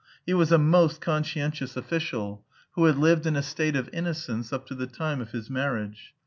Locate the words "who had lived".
2.71-3.27